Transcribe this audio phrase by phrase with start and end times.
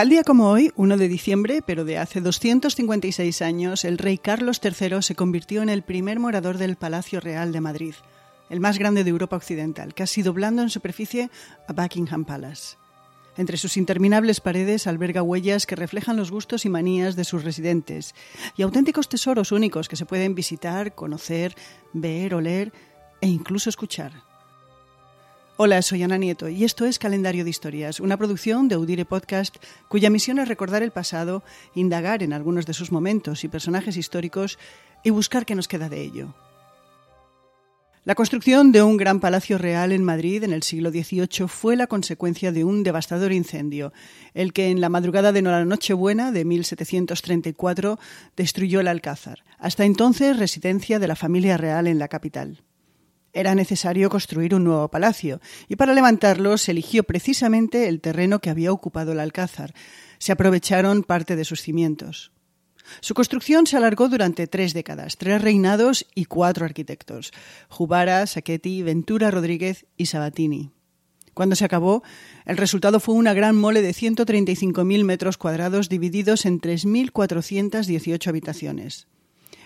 [0.00, 4.58] Tal día como hoy, 1 de diciembre, pero de hace 256 años, el rey Carlos
[4.64, 7.92] III se convirtió en el primer morador del Palacio Real de Madrid,
[8.48, 11.28] el más grande de Europa Occidental, casi doblando en superficie
[11.68, 12.78] a Buckingham Palace.
[13.36, 18.14] Entre sus interminables paredes alberga huellas que reflejan los gustos y manías de sus residentes
[18.56, 21.54] y auténticos tesoros únicos que se pueden visitar, conocer,
[21.92, 22.72] ver, oler
[23.20, 24.29] e incluso escuchar.
[25.62, 29.56] Hola, soy Ana Nieto y esto es Calendario de Historias, una producción de Audire Podcast
[29.88, 31.42] cuya misión es recordar el pasado,
[31.74, 34.58] indagar en algunos de sus momentos y personajes históricos
[35.04, 36.34] y buscar qué nos queda de ello.
[38.06, 41.86] La construcción de un gran palacio real en Madrid en el siglo XVIII fue la
[41.86, 43.92] consecuencia de un devastador incendio,
[44.32, 47.98] el que en la madrugada de la Nochebuena de 1734
[48.34, 52.62] destruyó el Alcázar, hasta entonces residencia de la familia real en la capital.
[53.32, 58.50] Era necesario construir un nuevo palacio, y para levantarlo se eligió precisamente el terreno que
[58.50, 59.72] había ocupado el Alcázar.
[60.18, 62.32] Se aprovecharon parte de sus cimientos.
[63.00, 67.30] Su construcción se alargó durante tres décadas, tres reinados y cuatro arquitectos:
[67.68, 70.72] Jubara, Sacchetti, Ventura Rodríguez y Sabatini.
[71.32, 72.02] Cuando se acabó,
[72.44, 79.06] el resultado fue una gran mole de 135.000 metros cuadrados divididos en 3.418 habitaciones.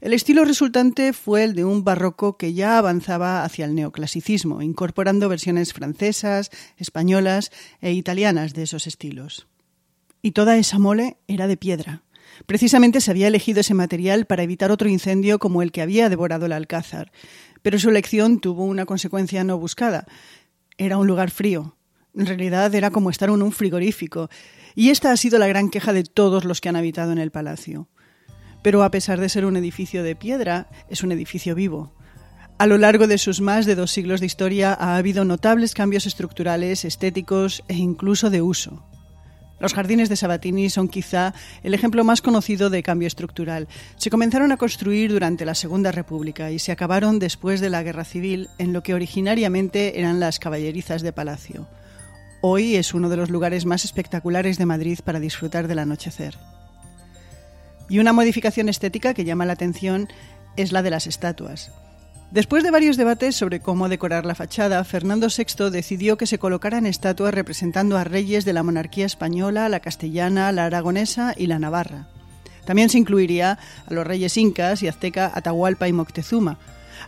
[0.00, 5.28] El estilo resultante fue el de un barroco que ya avanzaba hacia el neoclasicismo, incorporando
[5.28, 9.46] versiones francesas, españolas e italianas de esos estilos.
[10.22, 12.02] Y toda esa mole era de piedra.
[12.46, 16.46] Precisamente se había elegido ese material para evitar otro incendio como el que había devorado
[16.46, 17.12] el Alcázar.
[17.60, 20.06] Pero su elección tuvo una consecuencia no buscada.
[20.78, 21.76] Era un lugar frío.
[22.14, 24.30] En realidad era como estar en un frigorífico.
[24.74, 27.30] Y esta ha sido la gran queja de todos los que han habitado en el
[27.30, 27.86] palacio
[28.62, 31.92] pero a pesar de ser un edificio de piedra, es un edificio vivo.
[32.58, 36.04] A lo largo de sus más de dos siglos de historia ha habido notables cambios
[36.04, 38.84] estructurales, estéticos e incluso de uso.
[39.60, 43.68] Los jardines de Sabatini son quizá el ejemplo más conocido de cambio estructural.
[43.96, 48.04] Se comenzaron a construir durante la Segunda República y se acabaron después de la Guerra
[48.04, 51.68] Civil en lo que originariamente eran las caballerizas de palacio.
[52.40, 56.38] Hoy es uno de los lugares más espectaculares de Madrid para disfrutar del anochecer.
[57.90, 60.08] Y una modificación estética que llama la atención
[60.56, 61.72] es la de las estatuas.
[62.30, 66.86] Después de varios debates sobre cómo decorar la fachada, Fernando VI decidió que se colocaran
[66.86, 72.06] estatuas representando a reyes de la monarquía española, la castellana, la aragonesa y la navarra.
[72.64, 76.58] También se incluiría a los reyes incas y azteca Atahualpa y Moctezuma,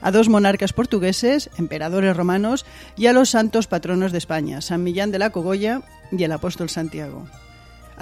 [0.00, 2.66] a dos monarcas portugueses, emperadores romanos
[2.96, 6.68] y a los santos patronos de España, San Millán de la Cogolla y el apóstol
[6.68, 7.28] Santiago.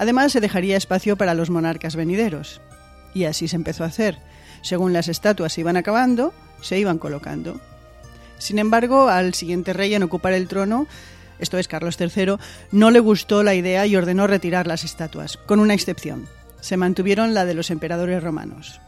[0.01, 2.59] Además, se dejaría espacio para los monarcas venideros.
[3.13, 4.17] Y así se empezó a hacer.
[4.63, 7.61] Según las estatuas se iban acabando, se iban colocando.
[8.39, 10.87] Sin embargo, al siguiente rey en ocupar el trono,
[11.37, 12.37] esto es Carlos III,
[12.71, 16.27] no le gustó la idea y ordenó retirar las estatuas, con una excepción.
[16.61, 18.81] Se mantuvieron la de los emperadores romanos.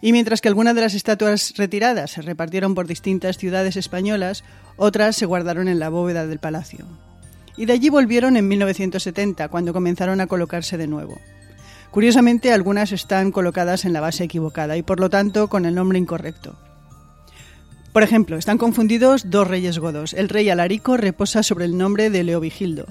[0.00, 4.42] Y mientras que algunas de las estatuas retiradas se repartieron por distintas ciudades españolas,
[4.78, 6.86] otras se guardaron en la bóveda del palacio.
[7.56, 11.18] Y de allí volvieron en 1970, cuando comenzaron a colocarse de nuevo.
[11.90, 15.98] Curiosamente, algunas están colocadas en la base equivocada y por lo tanto con el nombre
[15.98, 16.56] incorrecto.
[17.92, 20.14] Por ejemplo, están confundidos dos reyes godos.
[20.14, 22.86] El rey Alarico reposa sobre el nombre de Leovigildo.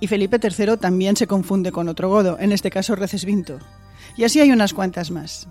[0.00, 3.58] Y Felipe III también se confunde con otro godo, en este caso Recesvinto.
[4.16, 5.46] Y así hay unas cuantas más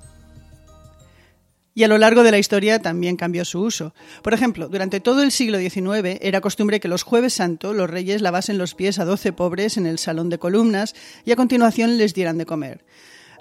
[1.78, 3.94] y a lo largo de la historia también cambió su uso.
[4.24, 8.24] Por ejemplo, durante todo el siglo XIX era costumbre que los jueves santo los reyes
[8.24, 12.16] lavasen los pies a doce pobres en el salón de columnas y a continuación les
[12.16, 12.84] dieran de comer.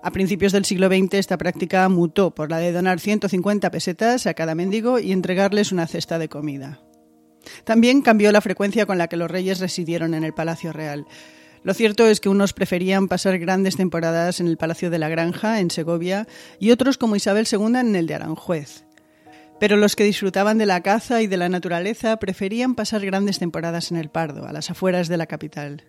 [0.02, 4.34] A principios del siglo XX esta práctica mutó por la de donar 150 pesetas a
[4.34, 6.82] cada mendigo y entregarles una cesta de comida.
[7.64, 11.06] También cambió la frecuencia con la que los reyes residieron en el Palacio Real.
[11.66, 15.58] Lo cierto es que unos preferían pasar grandes temporadas en el Palacio de la Granja,
[15.58, 16.28] en Segovia,
[16.60, 18.84] y otros, como Isabel II, en el de Aranjuez.
[19.58, 23.90] Pero los que disfrutaban de la caza y de la naturaleza preferían pasar grandes temporadas
[23.90, 25.82] en el Pardo, a las afueras de la capital.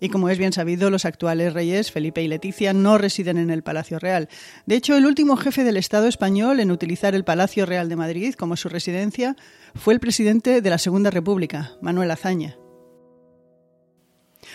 [0.00, 3.62] Y como es bien sabido, los actuales reyes, Felipe y Leticia, no residen en el
[3.62, 4.28] Palacio Real.
[4.66, 8.34] De hecho, el último jefe del Estado español en utilizar el Palacio Real de Madrid
[8.34, 9.36] como su residencia
[9.76, 12.56] fue el presidente de la Segunda República, Manuel Azaña.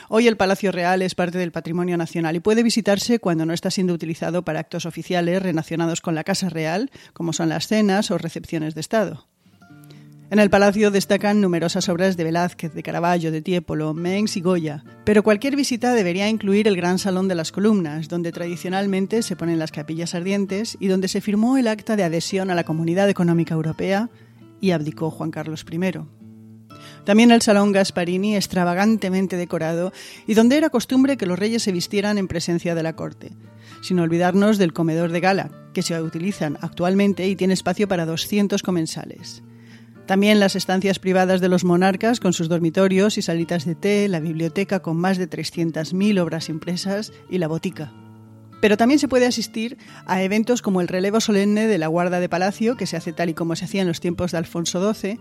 [0.09, 3.71] Hoy el Palacio Real es parte del patrimonio nacional y puede visitarse cuando no está
[3.71, 8.17] siendo utilizado para actos oficiales relacionados con la Casa Real, como son las cenas o
[8.17, 9.27] recepciones de Estado.
[10.31, 14.85] En el palacio destacan numerosas obras de Velázquez, de Caravaggio, de Tiepolo, Mengs y Goya,
[15.03, 19.59] pero cualquier visita debería incluir el gran salón de las columnas, donde tradicionalmente se ponen
[19.59, 23.55] las capillas ardientes y donde se firmó el acta de adhesión a la Comunidad Económica
[23.55, 24.09] Europea
[24.61, 26.20] y abdicó Juan Carlos I.
[27.05, 29.91] También el Salón Gasparini, extravagantemente decorado,
[30.27, 33.31] y donde era costumbre que los reyes se vistieran en presencia de la corte.
[33.81, 38.61] Sin olvidarnos del comedor de gala, que se utilizan actualmente y tiene espacio para 200
[38.61, 39.43] comensales.
[40.05, 44.19] También las estancias privadas de los monarcas con sus dormitorios y salitas de té, la
[44.19, 47.93] biblioteca con más de 300.000 obras impresas y la botica.
[48.61, 52.29] Pero también se puede asistir a eventos como el relevo solemne de la Guarda de
[52.29, 55.19] Palacio, que se hace tal y como se hacía en los tiempos de Alfonso XII,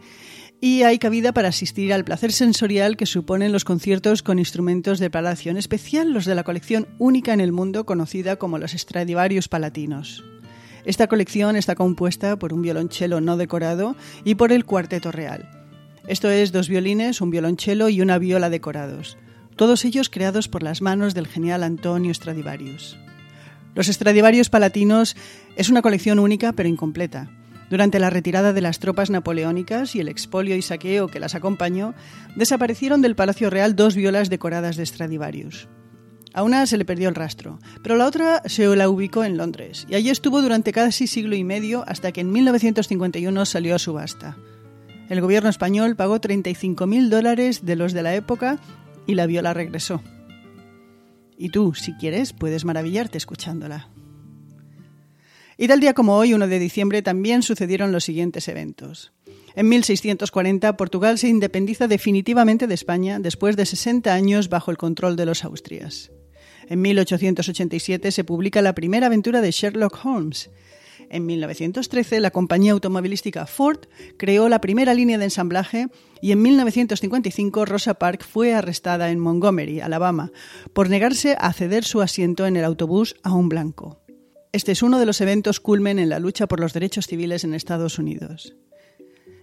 [0.61, 5.09] y hay cabida para asistir al placer sensorial que suponen los conciertos con instrumentos de
[5.09, 9.49] palacio, en especial los de la colección única en el mundo conocida como los Stradivarius
[9.49, 10.23] Palatinos.
[10.85, 15.49] Esta colección está compuesta por un violonchelo no decorado y por el cuarteto real.
[16.07, 19.17] Esto es dos violines, un violonchelo y una viola decorados,
[19.57, 22.99] todos ellos creados por las manos del genial Antonio Stradivarius.
[23.75, 25.17] Los Stradivarius Palatinos
[25.57, 27.31] es una colección única pero incompleta.
[27.71, 31.95] Durante la retirada de las tropas napoleónicas y el expolio y saqueo que las acompañó,
[32.35, 35.69] desaparecieron del Palacio Real dos violas decoradas de Stradivarius.
[36.35, 39.87] A una se le perdió el rastro, pero la otra se la ubicó en Londres,
[39.89, 44.37] y allí estuvo durante casi siglo y medio hasta que en 1951 salió a subasta.
[45.09, 48.59] El gobierno español pagó 35.000 dólares de los de la época
[49.07, 50.03] y la viola regresó.
[51.37, 53.89] Y tú, si quieres, puedes maravillarte escuchándola.
[55.62, 59.12] Y tal día como hoy, 1 de diciembre, también sucedieron los siguientes eventos.
[59.55, 65.17] En 1640, Portugal se independiza definitivamente de España después de 60 años bajo el control
[65.17, 66.12] de los Austrias.
[66.67, 70.49] En 1887 se publica la primera aventura de Sherlock Holmes.
[71.11, 73.81] En 1913, la compañía automovilística Ford
[74.17, 75.89] creó la primera línea de ensamblaje
[76.23, 80.33] y en 1955 Rosa Parks fue arrestada en Montgomery, Alabama,
[80.73, 84.00] por negarse a ceder su asiento en el autobús a un blanco.
[84.52, 87.55] Este es uno de los eventos culmen en la lucha por los derechos civiles en
[87.55, 88.56] Estados Unidos.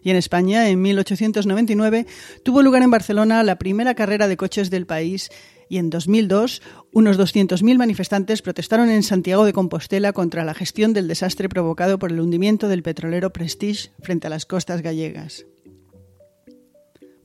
[0.04, 2.06] Y en España, en 1899,
[2.44, 5.30] tuvo lugar en Barcelona la primera carrera de coches del país
[5.70, 6.62] y en 2002
[6.92, 12.12] unos 200.000 manifestantes protestaron en Santiago de Compostela contra la gestión del desastre provocado por
[12.12, 15.46] el hundimiento del petrolero Prestige frente a las costas gallegas.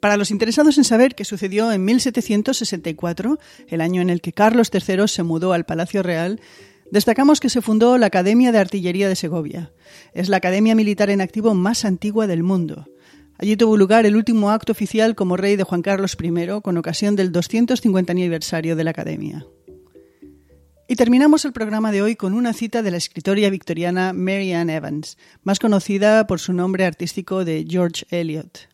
[0.00, 3.38] Para los interesados en saber qué sucedió en 1764,
[3.68, 6.40] el año en el que Carlos III se mudó al Palacio Real,
[6.92, 9.72] Destacamos que se fundó la Academia de Artillería de Segovia.
[10.12, 12.86] Es la academia militar en activo más antigua del mundo.
[13.38, 17.16] Allí tuvo lugar el último acto oficial como rey de Juan Carlos I con ocasión
[17.16, 19.46] del 250 aniversario de la Academia.
[20.86, 24.68] Y terminamos el programa de hoy con una cita de la escritora victoriana Mary Ann
[24.68, 28.68] Evans, más conocida por su nombre artístico de George Eliot.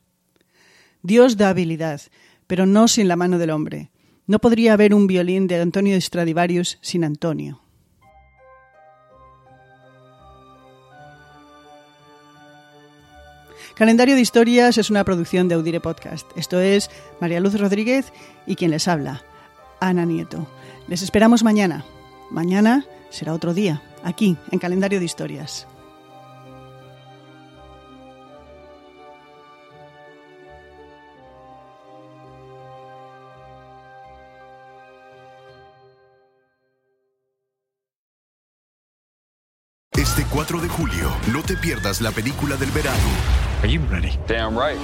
[1.05, 2.01] Dios da habilidad,
[2.49, 3.93] pero no sin la mano del hombre.
[4.27, 7.63] No podría haber un violín de Antonio Stradivarius sin Antonio.
[13.79, 16.29] Calendario de Historias es una producción de Audire Podcast.
[16.37, 16.91] Esto es
[17.21, 18.13] María Luz Rodríguez
[18.45, 19.23] y quien les habla,
[19.79, 20.49] Ana Nieto.
[20.89, 21.85] Les esperamos mañana.
[22.29, 25.69] Mañana será otro día, aquí, en Calendario de Historias.
[39.93, 43.48] Este 4 de julio, no te pierdas la película del verano.
[43.63, 44.17] Are you ready?
[44.29, 44.79] Damn right.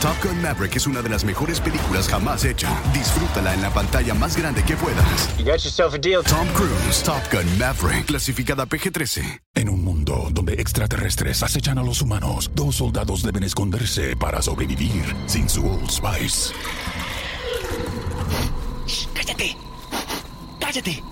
[0.00, 2.68] Top Gun Maverick es una de las mejores películas jamás hecha.
[2.92, 5.38] Disfrútala en la pantalla más grande que puedas.
[5.38, 6.22] You got yourself a deal.
[6.22, 9.40] Tom Cruise, Top Gun Maverick, clasificada PG-13.
[9.54, 15.16] En un mundo donde extraterrestres acechan a los humanos, dos soldados deben esconderse para sobrevivir
[15.26, 16.52] sin su Old Spice.
[19.14, 19.56] ¡Cállate!
[20.60, 21.11] ¡Cállate!